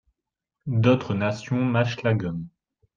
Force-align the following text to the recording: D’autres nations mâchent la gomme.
D’autres 0.65 1.13
nations 1.13 1.63
mâchent 1.63 2.01
la 2.01 2.15
gomme. 2.15 2.47